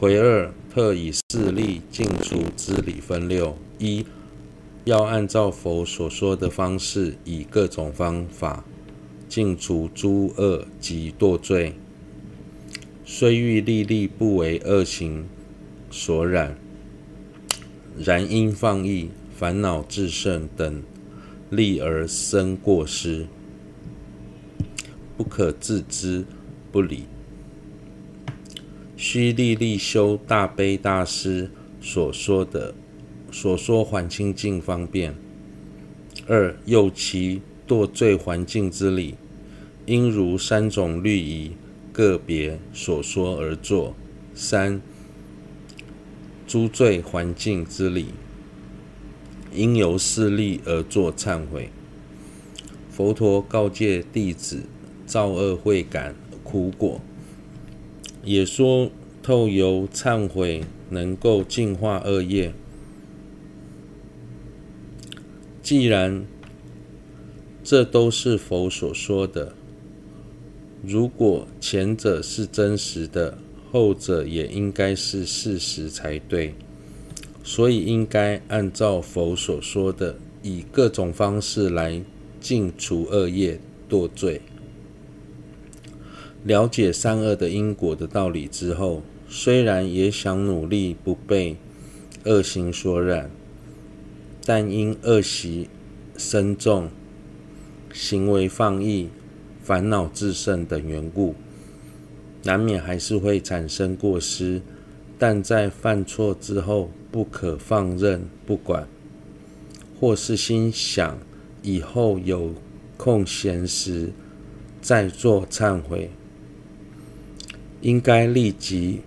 [0.00, 4.06] 回二特以四力尽除之理分六：一
[4.84, 8.64] 要按照佛所说的方式，以各种方法
[9.28, 11.74] 尽除诸恶及堕罪。
[13.04, 15.26] 虽欲历历不为恶行
[15.90, 16.56] 所染，
[17.98, 20.80] 然因放逸、烦恼炽盛等
[21.50, 23.26] 利而生过失，
[25.16, 26.24] 不可自知
[26.70, 27.06] 不理。
[29.10, 32.74] 须历历修大悲大师所说的
[33.32, 35.14] 所说还清净方便。
[36.26, 39.14] 二又其堕罪还净之理，
[39.86, 41.52] 应如三种律仪
[41.90, 43.94] 个别所说而作。
[44.34, 44.82] 三
[46.46, 48.08] 诸罪还净之理，
[49.54, 51.70] 应由势力而作忏悔。
[52.90, 54.64] 佛陀告诫弟子
[55.06, 57.00] 造恶会感苦果。
[58.28, 58.90] 也说
[59.22, 62.52] 透由忏悔能够净化恶业。
[65.62, 66.26] 既然
[67.64, 69.54] 这都是佛所说的，
[70.82, 73.38] 如果前者是真实的，
[73.72, 76.54] 后者也应该是事实才对。
[77.42, 82.02] 所以应该按照佛所说的，以各种方式来
[82.38, 84.42] 净除恶业、堕罪。
[86.48, 91.58] 了解善恶的因果的道理之后，虽然也想努力不被
[92.24, 93.30] 恶行所染，
[94.46, 95.68] 但因恶习
[96.16, 96.88] 深重、
[97.92, 99.10] 行为放逸、
[99.62, 101.34] 烦恼自胜等缘故，
[102.44, 104.62] 难免还是会产生过失。
[105.18, 108.88] 但在犯错之后，不可放任不管，
[110.00, 111.18] 或是心想
[111.60, 112.54] 以后有
[112.96, 114.10] 空闲时
[114.80, 116.08] 再做忏悔。
[117.80, 119.02] 应该立即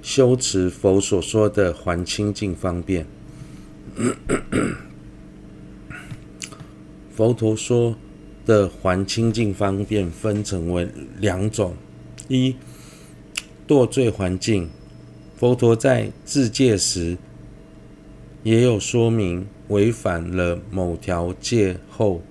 [0.00, 3.06] 修持佛所说的还清净方便。
[7.14, 7.94] 佛陀说
[8.46, 10.88] 的还清净方便分成为
[11.20, 11.74] 两种：
[12.28, 12.56] 一、
[13.68, 14.70] 堕罪还净。
[15.36, 17.18] 佛陀在自戒时
[18.42, 22.22] 也有说明，违反了某条戒后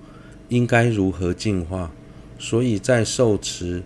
[0.48, 1.92] 应该如何净化，
[2.38, 3.82] 所以在受持。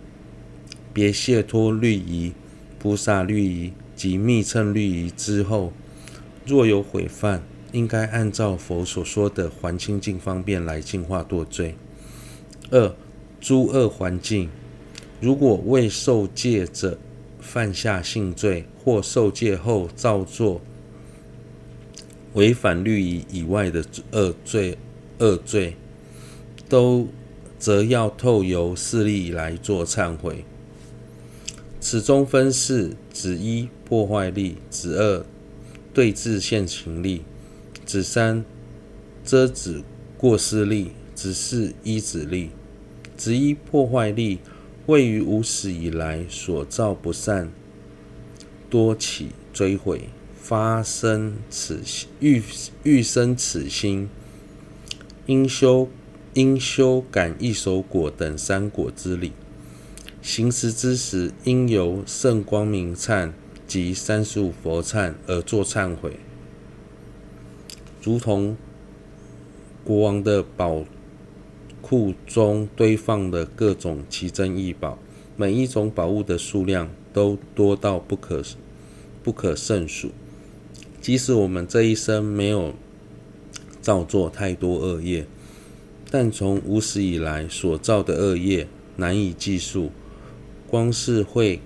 [0.97, 2.33] 别解脱律仪、
[2.79, 5.71] 菩萨律仪及密乘律仪之后，
[6.43, 11.75] 若有悔犯，应该按照佛所说的还清净方便来净化堕罪。
[12.71, 12.95] 二、
[13.39, 14.49] 诸恶环境。
[15.21, 16.97] 如果未受戒者
[17.39, 20.59] 犯下性罪，或受戒后造作
[22.33, 24.75] 违反律仪以外的恶罪、
[25.19, 25.75] 恶罪，
[26.67, 27.07] 都
[27.59, 30.43] 则要透由四力来做忏悔。
[31.89, 35.25] 此中分四：子一破坏力，子二
[35.93, 37.21] 对治现行力，
[37.85, 38.43] 子三
[39.23, 39.81] 遮止
[40.17, 42.49] 过失力，子四依止力。
[43.15, 44.39] 子一破坏力，
[44.87, 47.53] 位于无始以来所造不善，
[48.69, 51.79] 多起追悔，发生此
[52.19, 52.43] 欲
[52.83, 54.09] 欲生此心，
[55.27, 55.87] 应修
[56.33, 59.31] 应修感异熟果等三果之理。
[60.27, 63.31] 行持之时，应由圣光明忏
[63.65, 66.19] 及三十五佛忏而作忏悔，
[68.03, 68.57] 如同
[69.85, 70.83] 国王的宝
[71.79, 74.99] 库中堆放的各种奇珍异宝，
[75.37, 78.43] 每一种宝物的数量都多到不可
[79.23, 80.11] 不可胜数。
[80.99, 82.75] 即使我们这一生没有
[83.79, 85.25] 造作太多恶业，
[86.11, 88.67] 但从无始以来所造的恶业
[88.97, 89.89] 难以计数。
[90.69, 91.61] 光是会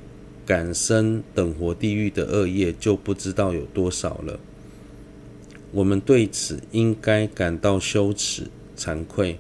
[0.46, 4.40] 感生等活地狱的恶业，就不知道有多少了。
[5.72, 8.48] 我们对此应该感到羞耻、
[8.78, 9.40] 惭愧。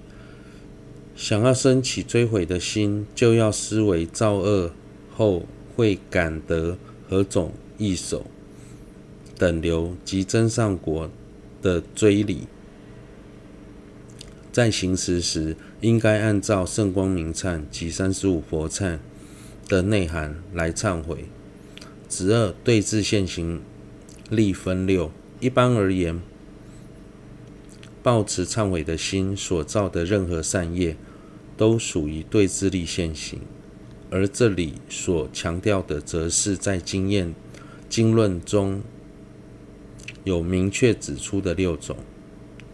[1.16, 4.72] 想要升起追悔的心，就要思维造恶
[5.16, 5.45] 后
[5.75, 8.25] 会感得何种异熟、
[9.37, 11.11] 等流及真上国
[11.61, 12.47] 的追理。
[14.52, 18.97] 在行持时，应该按照圣光明忏及三十五佛忏
[19.72, 21.29] 的内涵来忏悔。
[22.09, 23.62] 子二对治现行
[24.29, 25.09] 力分六。
[25.40, 26.20] 一般而言，
[28.03, 30.97] 抱持忏悔的心所造的任何善业，
[31.56, 33.40] 都属于对治力现行。
[34.09, 37.34] 而这里所强调的，则是在经验
[37.88, 38.82] 经论中
[40.26, 41.96] 有明确指出的六种：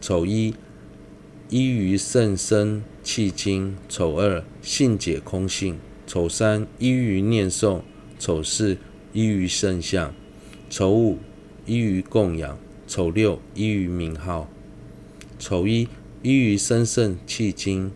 [0.02, 0.56] 丑一
[1.50, 5.78] 依于甚深契经；丑二性解空性。
[6.08, 7.82] 丑三依于念诵，
[8.18, 8.78] 丑四
[9.12, 10.14] 依于圣像；
[10.70, 11.20] 丑五
[11.66, 12.56] 依于供养；
[12.88, 14.48] 丑六依于名号；
[15.38, 15.90] 丑一
[16.24, 17.92] 依于生圣契经、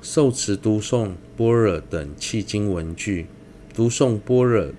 [0.00, 3.26] 受持读诵般若等契经文句。
[3.74, 4.72] 读诵般若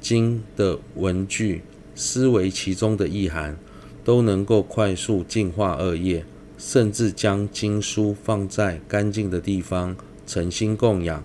[0.00, 1.62] 经的文句，
[1.94, 3.56] 思维其中的意涵，
[4.04, 6.24] 都能够快速净化恶业。
[6.58, 9.94] 甚至将经书放在干净的地方，
[10.26, 11.22] 诚心供养，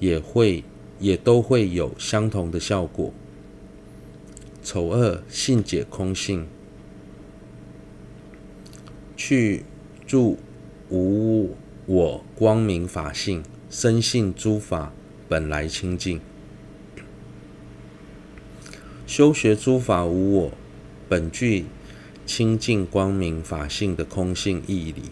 [0.00, 0.64] 也会
[0.98, 3.12] 也都会有相同的效果。
[4.64, 6.48] 丑二信解空性，
[9.16, 9.62] 去
[10.04, 10.36] 住
[10.88, 11.54] 无
[11.86, 14.92] 我光明法性，深信诸法
[15.28, 16.20] 本来清净，
[19.06, 20.52] 修学诸法无我，
[21.08, 21.66] 本具。
[22.26, 25.02] 清净光明法性的空性义理，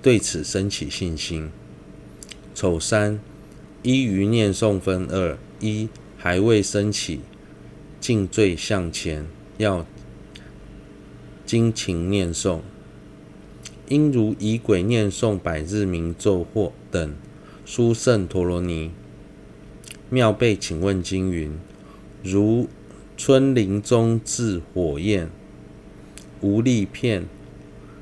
[0.00, 1.50] 对此生起信心。
[2.54, 3.20] 丑三
[3.82, 5.88] 一于念诵分二：一
[6.18, 7.20] 还未生起
[7.98, 9.86] 尽罪向前，要
[11.46, 12.60] 精勤念诵，
[13.88, 17.14] 应如以鬼念诵百日明咒或等
[17.64, 18.90] 殊胜陀罗尼。
[20.10, 21.58] 妙备请问经云：
[22.22, 22.68] 如
[23.16, 25.30] 春林中置火焰。
[26.42, 27.26] 无力片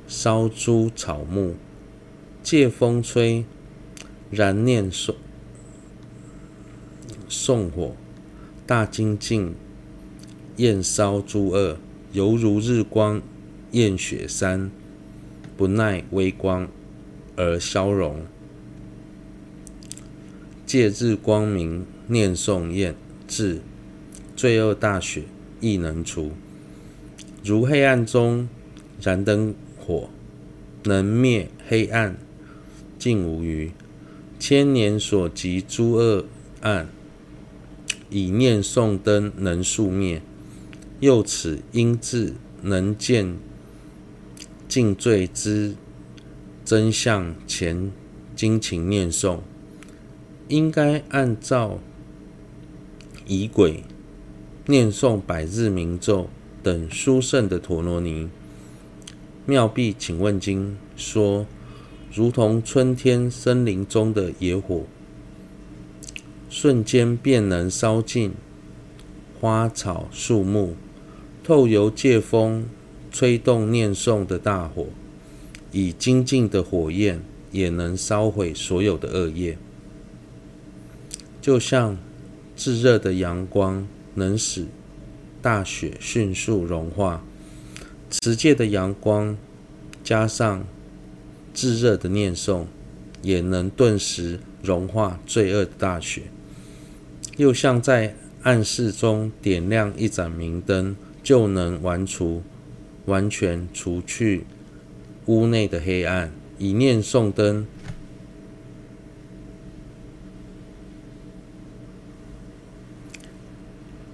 [0.07, 1.55] 烧诸草木，
[2.43, 3.45] 借风吹，
[4.31, 5.15] 燃念诵
[7.29, 7.95] 送火，
[8.67, 9.55] 大精进
[10.57, 11.77] 焰烧诸恶，
[12.13, 13.21] 犹如日光
[13.73, 14.71] 焰雪山，
[15.57, 16.69] 不耐微光
[17.37, 18.23] 而消融。
[20.67, 22.95] 借日光明念诵焰
[23.27, 23.61] 至，
[24.35, 25.25] 罪恶大雪
[25.61, 26.33] 亦能除。
[27.45, 28.49] 如黑暗中
[29.01, 30.11] 燃灯火，
[30.85, 32.17] 能灭黑暗
[32.99, 33.71] 尽无余。
[34.39, 36.27] 千年所集诸恶
[36.61, 36.89] 暗，
[38.11, 40.23] 以念诵灯能速灭。
[41.01, 43.37] 又此因智能见
[44.67, 45.75] 净罪之
[46.65, 47.91] 真相前，
[48.35, 49.41] 精勤念诵，
[50.49, 51.79] 应该按照
[53.27, 53.85] 仪轨
[54.67, 56.29] 念诵百日明咒。
[56.61, 58.29] 等殊胜的陀罗尼，
[59.47, 61.47] 妙毕请问经说，
[62.13, 64.83] 如同春天森林中的野火，
[66.61, 68.35] 瞬间便能烧尽
[69.41, 70.75] 花草树木；
[71.45, 72.69] 透由借风
[73.13, 74.89] 吹动念诵的大火，
[75.71, 77.23] 以精进的火焰
[77.53, 79.57] 也能烧毁所有的恶业。
[81.41, 81.97] 就像
[82.57, 84.67] 炙热的阳光能使
[85.41, 87.25] 大雪迅速融化，
[88.11, 89.39] 持戒的阳光
[90.03, 90.67] 加上
[91.55, 92.65] 炙热的念诵，
[93.23, 96.23] 也能顿时融化罪恶的大雪。
[97.39, 102.43] 又像在暗室中点亮一盏明灯，就能完除、
[103.07, 104.45] 完全除去
[105.25, 106.31] 屋内的黑暗。
[106.59, 107.67] 以念诵灯，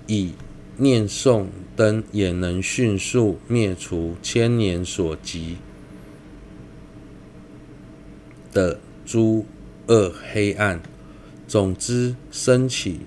[0.06, 0.35] 以。
[0.77, 1.47] 念诵
[1.77, 5.59] 灯也能迅速灭除千年所及
[8.53, 9.47] 的诸
[9.87, 10.82] 恶黑暗。
[11.47, 13.03] 总之，升起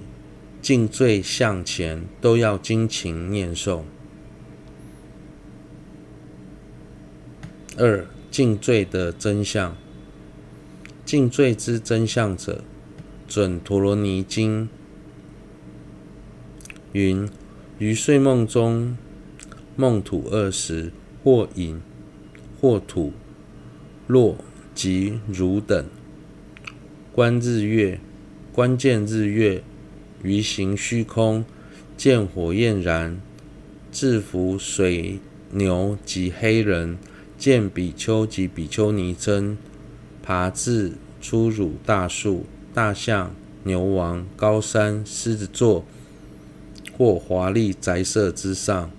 [0.68, 3.84] 净罪向前，都要精勤念诵。
[7.78, 9.78] 二、净罪的真相。
[11.06, 12.66] 净罪之真相者，
[13.30, 14.68] 准陀罗尼经
[16.92, 17.30] 云。
[17.80, 18.98] 于睡梦中，
[19.78, 20.92] 梦吐恶食，
[21.24, 21.80] 或饮，
[22.60, 23.14] 或吐，
[24.06, 24.36] 落
[24.76, 25.86] 及如等。
[27.14, 28.02] 观日月，
[28.52, 29.64] 观见日月，
[30.24, 31.46] 于行虚空，
[31.96, 33.20] 见火焰燃，
[33.92, 35.20] 制服水
[35.52, 36.98] 牛及黑人，
[37.38, 39.58] 见比丘及比丘尼僧，
[40.22, 43.34] 爬至粗乳大树、大象、
[43.64, 45.86] 牛王、高山、狮子座。
[46.98, 48.90] 或华丽宅舍之上，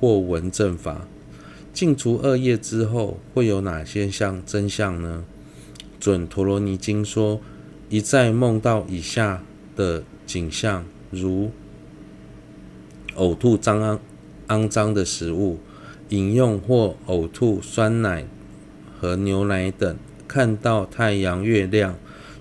[0.00, 1.06] 或闻正法，
[1.72, 5.24] 净除恶业之后，会有哪些相真相呢？
[6.00, 7.40] 准陀罗尼经说，
[7.88, 9.44] 一再梦到以下
[9.76, 11.50] 的景象，如
[13.16, 13.98] 呕吐脏肮
[14.48, 15.58] 肮脏的食物，
[16.08, 18.26] 饮用或呕吐酸奶
[18.98, 21.96] 和牛奶等，看到太阳、月亮，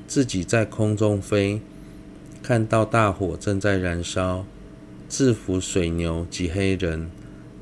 [0.07, 1.61] 自己在空中飞，
[2.41, 4.45] 看到大火正在燃烧。
[5.09, 7.11] 制服水牛及黑人，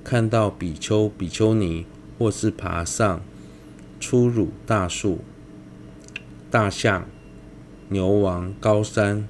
[0.06, 1.86] 看到比丘、比丘尼，
[2.18, 3.22] 或是爬上
[4.00, 5.20] 粗鲁大树、
[6.50, 7.06] 大象、
[7.90, 9.28] 牛王、高山、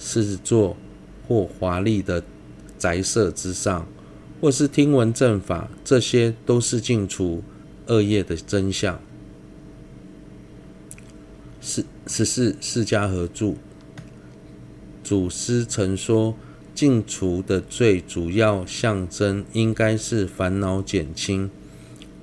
[0.00, 0.76] 狮子座
[1.28, 2.24] 或华丽的
[2.78, 3.86] 宅舍之上，
[4.40, 7.44] 或是听闻正法，这些都是净除
[7.86, 8.98] 恶业的真相。
[11.60, 13.54] 十十四释迦合著，
[15.04, 16.34] 祖师曾说，
[16.74, 21.50] 净除的最主要象征应该是烦恼减轻，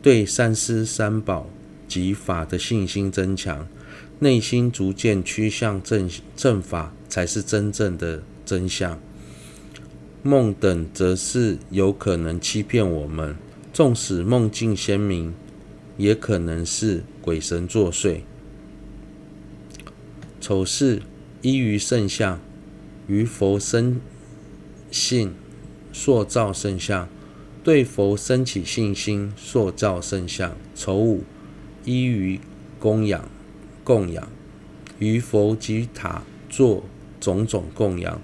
[0.02, 1.48] 对三施三宝
[1.88, 3.68] 及法的信心增强，
[4.20, 9.00] 内心逐渐趋向正正法，才是真正的真相。
[10.24, 13.36] 梦等则是有可能欺骗我们，
[13.72, 15.34] 纵使梦境鲜明，
[15.98, 18.22] 也可能是鬼神作祟。
[20.42, 21.02] 丑事
[21.42, 22.40] 依于圣相，
[23.08, 24.02] 于佛生
[24.90, 25.34] 信，
[25.94, 27.08] 塑造圣相；
[27.64, 30.56] 对佛生起信心，塑造圣相。
[30.76, 31.24] 丑五
[31.86, 32.40] 依于
[32.80, 33.30] 供养，
[33.88, 34.28] 供养
[35.00, 36.84] 于佛及塔做
[37.22, 38.20] 种种供养，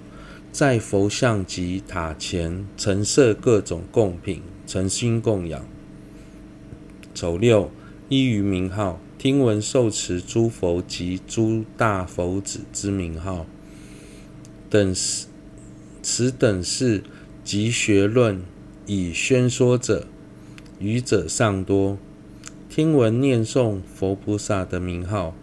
[0.52, 5.64] 在佛像及塔前陈设各种供品，诚心供养。
[7.14, 7.70] 丑六
[8.10, 9.00] 依于名号。
[9.16, 13.46] 听闻受持诸佛及诸大佛子之名号，
[14.68, 14.94] 等
[16.02, 17.02] 此等事
[17.42, 18.42] 及学论
[18.84, 20.06] 以宣说者，
[20.78, 21.96] 余者尚多。
[22.68, 25.34] 听闻念诵佛菩萨的名号，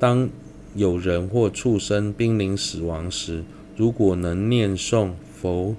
[0.00, 0.30] 当
[0.74, 3.44] 有人或畜生濒临死亡时，
[3.76, 5.76] 如果能念诵佛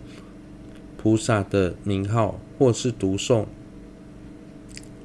[0.96, 3.48] 菩萨的名号，或是读诵。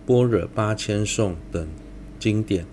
[0.04, 1.66] 般若八千颂等
[2.18, 2.66] 经典，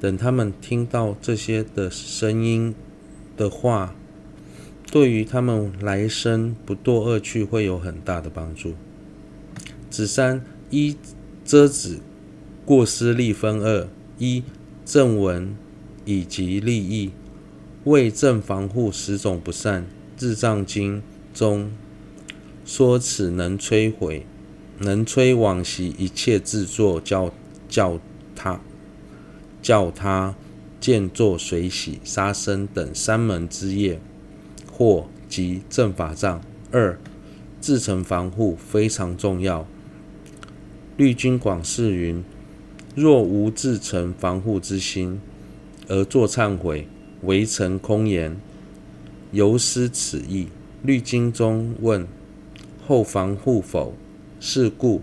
[0.00, 2.74] 等他们听到这些的声音
[3.36, 3.94] 的话，
[4.90, 8.74] 对于他们来生不堕恶趣会有很大的帮助。
[9.90, 10.96] 子三一
[11.44, 11.98] 遮止
[12.64, 13.88] 过失力分二：
[14.18, 14.44] 一
[14.84, 15.56] 正文
[16.08, 17.10] 以及利益，
[17.84, 19.84] 为正防护十种不善。
[20.18, 21.02] 日藏经
[21.34, 21.70] 中
[22.64, 24.24] 说此能摧毁。
[24.80, 27.30] 能摧往昔一切制作，叫
[27.68, 28.00] 叫
[28.34, 28.60] 他
[29.60, 30.34] 叫他
[30.80, 34.00] 见作水洗杀生等三门之业，
[34.72, 36.40] 或即正法藏。
[36.70, 36.98] 二
[37.60, 39.66] 自成防护非常重要。
[40.96, 42.24] 律经广释云：
[42.94, 45.20] 若无自成防护之心，
[45.88, 46.86] 而作忏悔，
[47.22, 48.36] 唯成空言，
[49.32, 50.48] 犹失此意。
[50.82, 52.06] 律经中问：
[52.86, 53.94] 后防护否？
[54.38, 55.02] 是故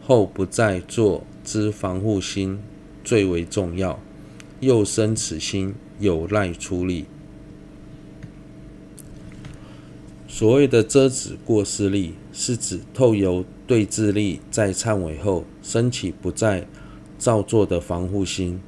[0.00, 2.60] 后不再作之防护心
[3.02, 3.98] 最为重要，
[4.60, 7.06] 又生此心有赖处理。
[10.28, 16.66] 所谓的遮止过失力，是指透由对治力，在忏悔后升起不再
[17.18, 18.60] 造作的防护心。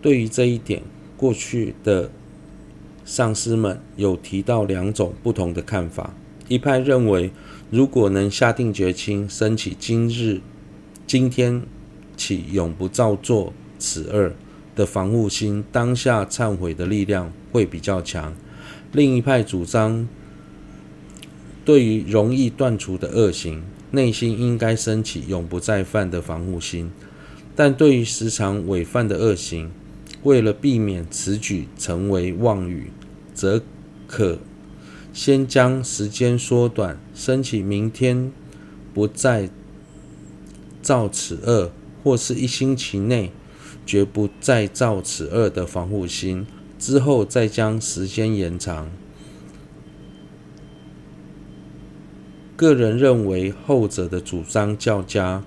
[0.00, 0.82] 对于这一点，
[1.16, 2.10] 过去的
[3.04, 6.14] 上师们有提到两种不同的看法。
[6.46, 7.30] 一派认为，
[7.70, 10.40] 如果能下定决心，升起今日、
[11.06, 11.62] 今天
[12.16, 14.32] 起永不造作此恶
[14.74, 18.34] 的防护心，当下忏悔的力量会比较强。
[18.92, 20.08] 另一派主张，
[21.64, 26.88] 对于容易断除的恶行，内心应该升起永不再犯的防护心；
[27.54, 29.70] 但对于时常违犯的恶行，
[30.22, 32.90] 为了避免此举成为妄语，
[33.32, 33.62] 则
[34.06, 34.38] 可。
[35.12, 38.30] 先将时间缩短，升起明天
[38.94, 39.50] 不再
[40.80, 41.72] 造此恶，
[42.04, 43.32] 或是一星期内
[43.84, 46.46] 绝不再造此恶的防护心，
[46.78, 48.90] 之后再将时间延长。
[52.54, 55.42] 个人认为后者的主张较佳，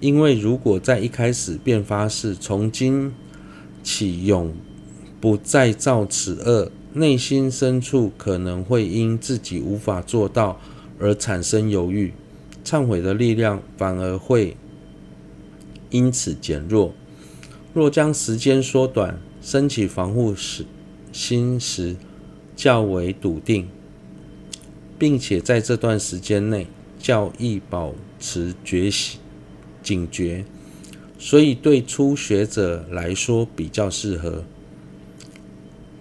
[0.00, 3.12] 因为如果在一开始便发誓从今
[3.86, 4.52] 起永
[5.20, 10.60] 不再造此恶，内心深处可能会因自己无法做到
[10.98, 12.12] 而产生犹豫，
[12.64, 14.56] 忏悔的力量反而会
[15.90, 16.92] 因此减弱。
[17.72, 20.66] 若将时间缩短，升起防护时
[21.12, 21.94] 心时
[22.56, 23.68] 较为笃定，
[24.98, 26.66] 并且在这段时间内
[26.98, 29.20] 较易保持觉醒
[29.80, 30.44] 警觉，
[31.18, 34.44] 所以对初学者来说比较适合。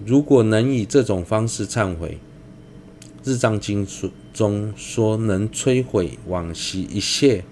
[0.05, 2.19] 如果能以这种方式忏悔，
[3.29, 3.87] 《日藏经》
[4.33, 7.43] 中说能摧毁往昔一切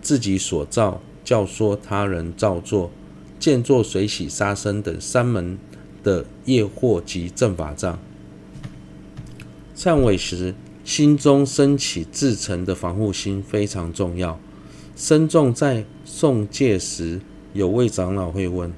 [0.00, 2.90] 自己所造、教唆他人造作、
[3.38, 5.58] 见作随喜杀生等三门
[6.02, 7.98] 的业祸及正法障。
[9.76, 14.40] 忏悔时，心中升起自诚的防护心非常重要。
[14.98, 17.20] 僧众在诵戒时，
[17.52, 18.72] 有位长老会问。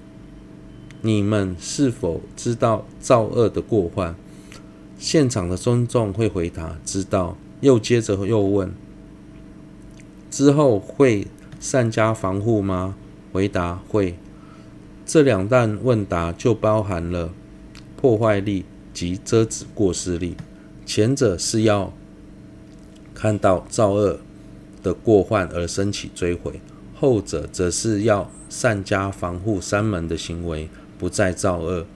[1.00, 4.16] 你们是否知道造恶的过患？
[4.98, 8.72] 现场的观众会回答知道，又接着又问，
[10.28, 11.28] 之后会
[11.60, 12.96] 善加防护吗？
[13.32, 14.18] 回答会。
[15.06, 17.30] 这两段问答就包含了
[17.96, 20.36] 破坏力及遮止过失力，
[20.84, 21.92] 前者是要
[23.14, 24.18] 看到造恶
[24.82, 26.60] 的过患而升起追悔，
[26.94, 30.68] 后者则是要善加防护三门的行为，
[30.98, 31.86] 不再造恶。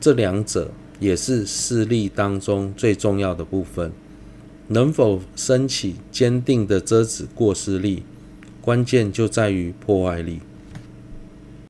[0.00, 3.92] 这两者也是势力当中最重要的部分。
[4.68, 8.02] 能否升起坚定的遮止过失力，
[8.60, 10.40] 关键就在于破坏力。